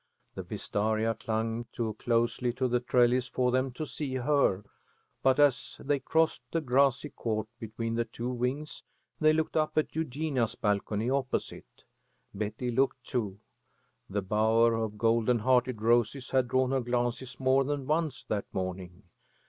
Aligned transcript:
The 0.33 0.41
wistaria 0.41 1.13
clung 1.13 1.65
too 1.71 1.93
closely 1.99 2.51
to 2.53 2.67
the 2.67 2.79
trellis 2.79 3.27
for 3.27 3.51
them 3.51 3.71
to 3.73 3.85
see 3.85 4.15
her, 4.15 4.63
but, 5.21 5.39
as 5.39 5.77
they 5.79 5.99
crossed 5.99 6.41
the 6.51 6.59
grassy 6.59 7.09
court 7.09 7.47
between 7.59 7.93
the 7.93 8.05
two 8.05 8.31
wings, 8.31 8.81
they 9.19 9.31
looked 9.31 9.55
up 9.55 9.77
at 9.77 9.95
Eugenia's 9.95 10.55
balcony 10.55 11.11
opposite. 11.11 11.83
Betty 12.33 12.71
looked 12.71 13.03
too. 13.03 13.37
That 14.09 14.23
bower 14.23 14.73
of 14.73 14.97
golden 14.97 15.37
hearted 15.37 15.83
roses 15.83 16.31
had 16.31 16.47
drawn 16.47 16.71
her 16.71 16.81
glances 16.81 17.39
more 17.39 17.63
than 17.63 17.85
once 17.85 18.23
that 18.23 18.45
morning. 18.51 19.03